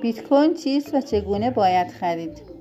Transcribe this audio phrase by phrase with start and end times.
[0.00, 2.55] بیت کوین چیست و چگونه باید خرید؟